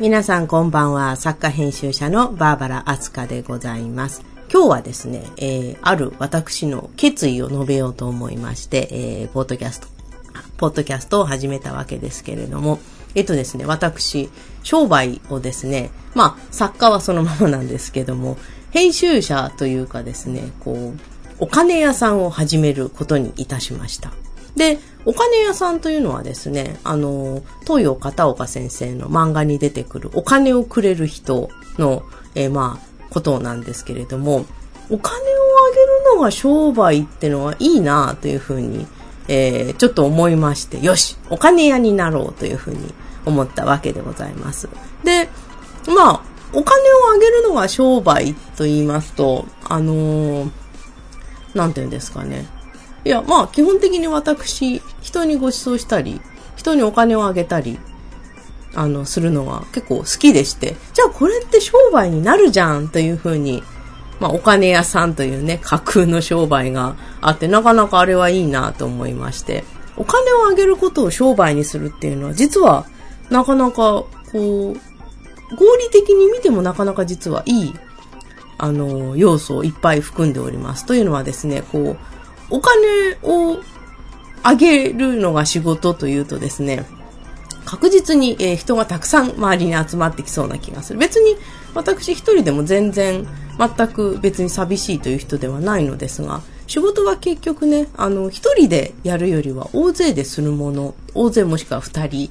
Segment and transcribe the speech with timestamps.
[0.00, 1.16] 皆さんこんばんは。
[1.16, 4.22] 作家編集者のバーバラ・アツカでございます。
[4.48, 9.88] 今日はですね、えー、ある私の決意を述べようと思いまして、えー、ポッドキャスト、
[10.56, 12.78] ポッドキャストを始めたわけですけれども、
[13.16, 14.30] えっとですね、私、
[14.62, 18.36] 商売をですね、まあ、作家はそのままなんですけども、
[18.70, 21.00] 編集者というかですね、こう、
[21.40, 24.12] お金屋さんを始めることにいたしました。
[24.54, 31.48] で、お金屋さんというのはですね、あの、東洋片岡先生の漫画に出てくるお金をくれる人
[31.78, 32.02] の、
[32.34, 34.44] え、まあ、ことなんですけれども、
[34.90, 38.86] お金をあげるのが商売ってのはいいなというふうに、
[39.28, 42.92] えー、ちょっと思いまして、よし、お金屋になろうというふうに
[43.24, 44.68] 思ったわけでございます。
[45.04, 45.30] で、
[45.86, 46.20] まあ、
[46.52, 50.50] お金をあげるのが商売と言いますと、あのー、
[51.54, 52.57] なんて言うんですかね。
[53.08, 56.20] いや、まあ、基本的に私、人にご馳走したり、
[56.56, 57.78] 人にお金をあげたり、
[58.74, 63.62] あの、するのは結構好きでして、じゃあこれって商売になるじゃんというふうに、
[64.20, 69.64] まあ、お金屋さんというね、架空の商売があって、なかなかあれはいいなと思いまして、
[69.96, 72.84] お金をあげることを商売にするっていうのは、実は、
[73.30, 77.74] なかなか、こう、合理的に見てもなかなか実はいい、
[78.58, 80.84] あの、要素をいっぱい含んでおります。
[80.84, 82.17] というのはですね、こう、
[82.50, 83.60] お金を
[84.42, 86.86] あげるのが仕事というとですね、
[87.64, 90.98] 確実に、人がたくさん周りに集まってきそうな気がする。
[90.98, 91.36] 別に
[91.74, 93.26] 私一人でも全然
[93.58, 102.30] 全く別に寂しいという人ではないのですが、仕事は結局ね、あの、一人でやるよりは大勢でするもの、大勢もしくは二人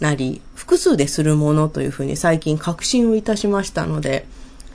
[0.00, 4.26] なり、複数でするものというふうに最近確信をいたしましたので、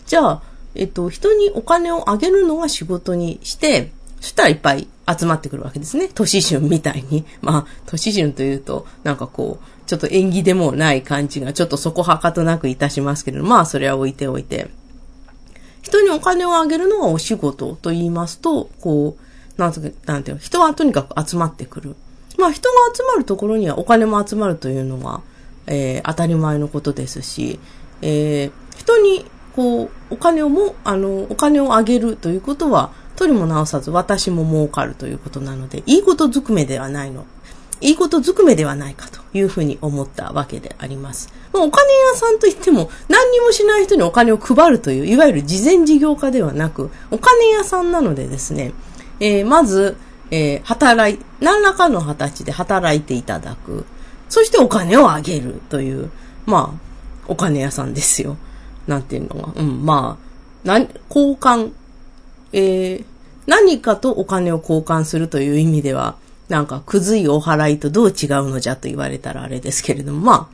[0.06, 0.41] じゃあ、
[0.75, 4.87] えっと、人にお金をあげるのが仕事にして、そしたらいっぱい
[5.19, 6.07] 集まってくるわけですね。
[6.13, 7.25] 都市春みたいに。
[7.41, 14.69] まあ、都市春というと、なんかこう、ちょっと縁起でもない感じが、ちょっとそこはかとなくいたしますけれど、まあ、それは置いておいて。
[15.81, 21.95] 人にお金をあげるのがお仕事と言いますと、こう、なんてなんていう、人はとにかく集まってくる。
[22.38, 25.21] まあ、人が集まるところにはお金も集まるというのは、
[25.65, 27.59] えー、当たり前のことですし、
[28.03, 37.25] えー、人に、こう、お金をも、あの、お金をあげるということは、取りも直さず私も儲かるということなので、いいことずくめではないの。
[37.81, 41.33] いいことずくめではないかというふうに思ったわけであります。
[41.51, 48.73] まあ、お金屋さんといっても何にもしない人にお金を配るという、いわゆる事前事業家ではなく、お金屋さんなのでですね、
[49.19, 49.97] えー、まず、
[50.29, 53.85] えー、働い、何らかの形で働いていただく。
[54.29, 56.09] そしてお金をあげるという、
[56.45, 56.79] まあ、
[57.27, 58.38] お金屋さんですよ。
[58.88, 59.53] なんていうのが。
[59.55, 60.17] うん、ま
[60.66, 60.79] あ、な、
[61.09, 61.71] 交換
[62.53, 63.06] えー、
[63.47, 66.16] 何かとお金を交換するという意味では、
[66.50, 70.47] なんか、くずいお払いとどう違うのじゃと言われたらあれですけれども、まあ、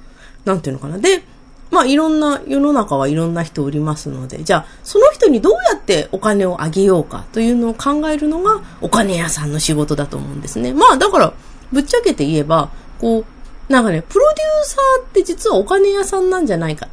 [0.45, 0.99] なんていうのかな。
[0.99, 1.23] で、
[1.71, 10.73] まあ、いろんな、世の中はいろんな人おりますので、じゃあ、その人にどうやってお金をあげようかというのを考えるのが、お金屋さんの仕事だと思うんですね。
[10.73, 11.33] まあ、だから、
[11.71, 12.69] ぶっちゃけて言えば、
[12.99, 16.87] こう、なんかね、プロデューサーって実はお金屋さんなんじゃないか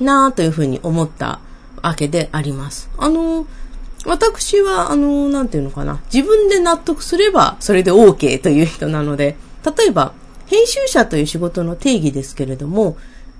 [0.00, 1.40] なというふうに思った
[1.82, 2.90] わけであります。
[2.96, 3.46] あの、
[4.06, 6.00] 私は、あの、なんていうのかな。
[6.12, 9.36] 自分で納得すれば、それで OK という人なので、
[9.76, 10.12] 例えば、
[10.46, 12.96] 編集者という仕事の定義ですけれども、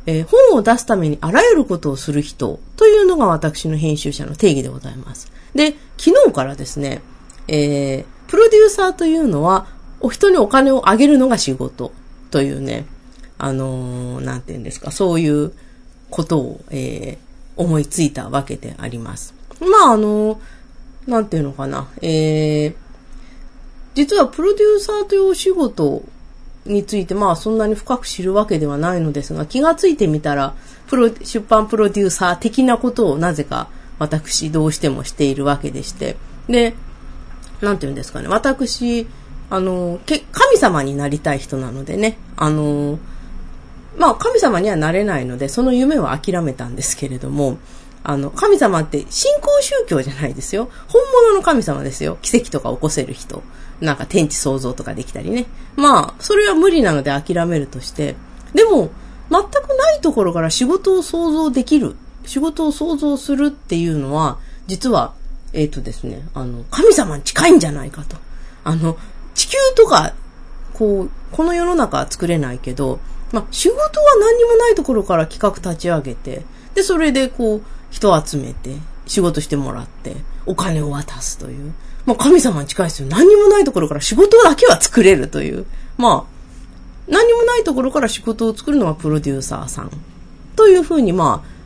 [0.07, 5.33] えー、本を出すためにあらゆることをする人というのが私の編集者の定義でございます。
[5.55, 7.01] で、昨日からですね、
[7.49, 9.69] えー、プロデューサーというのは、
[10.01, 11.93] お人にお金をあげるのが仕事
[12.31, 12.87] というね、
[13.39, 15.53] あのー、なんていうんですか、そういう
[16.11, 19.33] ことを、えー、思いついたわけであります。
[19.61, 20.39] まあ、あのー
[21.07, 22.75] なんていうのかな、えー、
[23.95, 26.03] 実はプロデューサーというお仕事
[26.65, 30.55] について、まあそんなに深く知るわけではないのですが、気がついてみたら、
[30.89, 36.17] プロ、出版プロデューサー的なことをなぜか私どうしてもしているわけでして、
[36.49, 36.75] で、
[37.61, 39.07] なんていうんですかね、私、
[39.49, 42.99] あの、け、神様になりたい人なのでね、あの、
[43.97, 47.59] まあ神様にはなれないので、その夢は諦めたんですけれども、
[48.09, 50.69] あの、神様って信仰宗教じゃないですよ。
[50.87, 52.19] 本物の神様ですよ。
[52.23, 53.43] 奇跡とか起こせる人。
[53.81, 55.47] なんか天地創造とかできたりね。
[55.75, 58.15] まあ、それは無理なので諦めるとして。
[58.55, 58.91] でも、
[59.29, 61.97] 全くないところから仕事を想像できる。
[62.27, 64.39] 仕事を想像するっていうのは、
[64.69, 65.15] 実は、
[65.53, 68.17] えっ、ー、とですね、あの、神様に近いんじゃないかと。
[68.63, 68.97] あの、
[69.35, 70.15] 地球とか、
[70.75, 73.01] こう、この世の中は作れないけど、
[73.33, 73.89] まあ、仕事は
[74.21, 76.43] 何にもないところから企画立ち上げて、
[76.77, 80.17] で、それでこう、人を集めて、仕事してもらって、
[80.47, 81.73] お金を渡すという。
[82.05, 83.09] まあ神様に近いですよ。
[83.09, 85.67] 何にもないところから仕事だけは作れるという。
[85.97, 86.37] まあ、
[87.09, 89.91] 何にもないところから仕事を作るのがプロデューサーさん
[90.57, 91.57] というふうにまあ、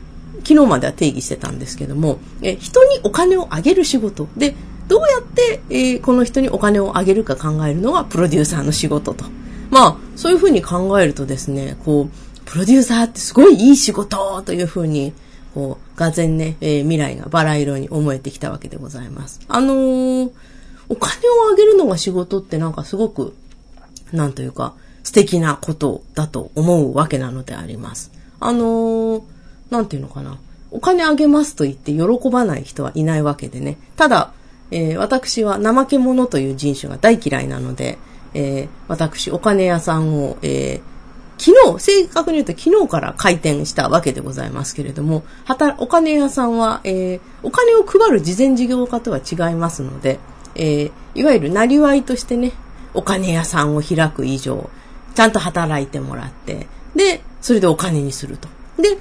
[0.43, 4.55] 昨日までは定義してたんですけども、え人にお金をあげる仕事で、
[4.87, 9.25] どうやって、えー、この人にお金をあげるか考えるのがプロデューサーの仕事と。
[9.69, 15.13] まあ、そういうふうに考えるとですね、こう、プロデューサーってすごいいい仕事というふうに、
[15.53, 19.39] こう、がぜね、えー、未来がバラ色に思えてきたわけでございます。
[19.47, 20.31] あのー、
[20.89, 23.35] お金をあげるのが仕事ってなんかすごく、
[24.11, 28.11] なんというか、素敵なことだと思うわけなのであります。
[28.39, 29.23] あのー、
[29.69, 30.37] なんていうのかな。
[30.71, 33.77] お金あげますと言って喜ばない人はいないわけでね。
[33.97, 34.31] ただ、
[34.71, 37.97] えー、私は怠け者という人種が大嫌いなので、
[38.33, 40.90] えー、私、お金屋さんを、えー、
[41.41, 50.19] 昨日、正確に言うと昨日から開店したわけでございますけれども、はた、お金屋さんは、えー、お金を配る事前事業家とは違いますので、
[50.53, 52.51] えー、いわゆるなりわいとしてね、
[52.93, 54.69] お金屋さんを開く以上、
[55.15, 58.47] ちゃんと働いてもらって、で、それでお金にすると。
[58.79, 58.99] で、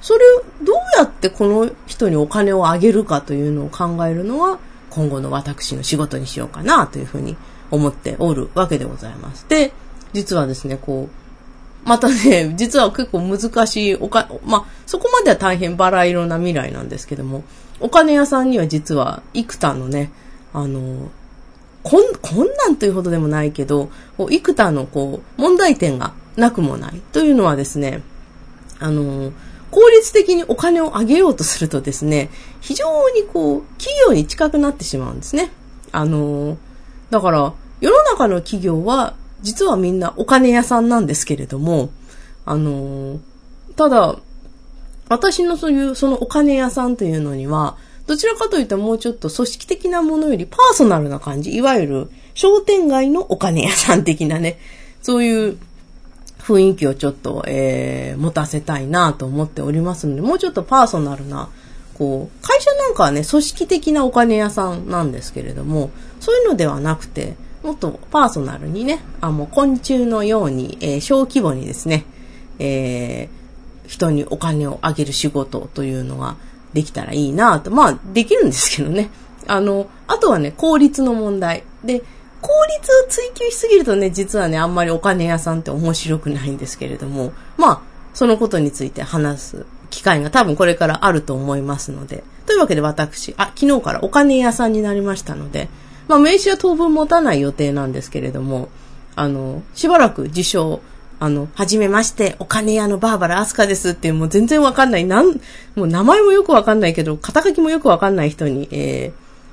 [0.00, 4.60] それをどうやってこの人にお金をあげるかというのを考えるのは、
[4.90, 7.36] 今後の私の仕事にしようかなというふうに
[7.72, 9.44] 思っておるわけでございます。
[9.48, 9.72] で、
[10.12, 11.23] 実はですね、こう、
[11.84, 17.44] またね、実は結構難しいおか、まあ、そこまでは大変バラ色な未来なんですけども、
[17.80, 20.10] お金屋さんには実は幾多のね、
[20.52, 21.10] あの、
[21.82, 23.90] こん、こんなんというほどでもないけど、
[24.30, 28.02] 幾多のこう、問題点がなくもないというのはですね、
[28.78, 29.32] あの、
[29.70, 32.30] 効率的にお金を上げようとするとですね、
[32.60, 35.50] 非常にこう、企業に近くなってしまうんですね。
[35.92, 36.56] あの、
[37.10, 39.14] だから、世の中の企業は、
[39.44, 41.90] 実はみんなお金屋さんなんですけれども、
[42.46, 43.20] あの、
[43.76, 44.16] ただ、
[45.08, 47.76] 私のそういう、そのお金屋さんというのには、
[48.06, 54.58] どちらかというともうちょっと組織的なものよりパーソナルな感じ、いわゆる商店街のお金屋さん的なね、
[55.02, 55.58] そういう
[56.40, 61.50] 雰囲気をちょっと、えー、持たせたいなと思っておりますので、もうちょっとパーソナルな、
[61.98, 65.90] こう、会社なんかはね、組織的なお金屋さんなんですけれども、
[66.20, 72.04] そういうのではなくて、もっとパーソナルにね、あの、昆虫のように、えー、小規模にですね、
[72.58, 76.36] えー、人にお金をあげる仕事というのが
[76.74, 77.70] できたらいいなと。
[77.70, 79.08] まあ、できるんですけどね。
[79.46, 81.64] あの、あとはね、効率の問題。
[81.82, 82.00] で、
[82.42, 87.80] 効率を追求しすぎるとね、実はね、あんまりお金屋さんって面白くないんですけれども、まあ、
[88.12, 92.24] そのことについて話す機会が多分これからあると思いますので。
[92.44, 95.70] というわけで私、あ、昨日からお金屋さんになりましたので、
[96.08, 98.68] まあ名刺は当分持たない予定なんですけれども、
[99.16, 100.80] あの、しばらく自称、
[101.20, 105.40] あの、はじめまして、お金屋のバーバラアスカですっていうもう全然わかんない、なん、
[105.74, 109.12] もう名前もよくわかんないけど、肩書きもよくわかんない人に、え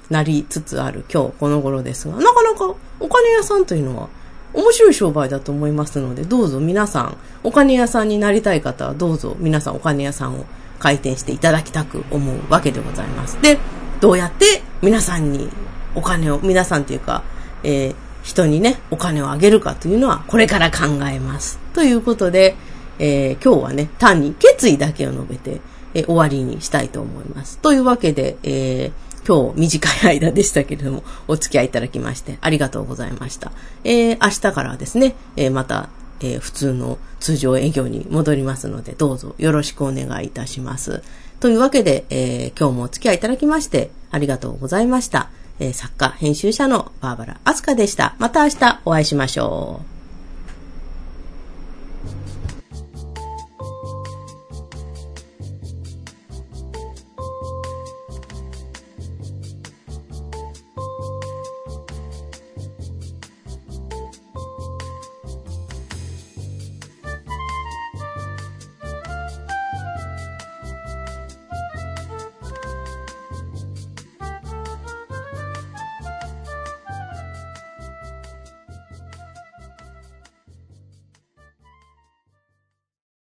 [0.09, 4.09] ー、なりつつある今日この頃ですが、なかなかお金屋さんというのは
[4.53, 10.45] 面白い商売だと思いますので、どうぞ皆さん、お金屋さんになりたい方はどうぞ皆さんお金屋さんを
[10.79, 13.41] 開店していただきたく思うわけでございます。
[13.41, 13.57] で、
[14.01, 15.49] どうやって皆さんに
[15.95, 17.23] お金を、皆さんというか、
[17.63, 21.59] えー、人にね、お金をあげるかというのはこれから考えます。
[21.73, 22.55] ということで、
[22.99, 25.61] えー、今日はね、単に決意だけを述べて、
[25.93, 27.57] えー、終わりにしたいと思います。
[27.59, 33.51] というわけで、えー今日短い間でしたけれども、お付き合いいただきましてありがとうございました。
[33.83, 35.89] えー、明日からはですね、え、また、
[36.21, 41.03] え、普通の通常営業に戻りますので、どうぞよろしくお願いいたします。
[41.39, 45.29] というわけで、え、今日もお付き合いいただきましてありがとうございました。
[45.61, 48.15] えー、作家、編集者のバーバラ・アスカでした。
[48.17, 50.00] また明日お会いしましょう。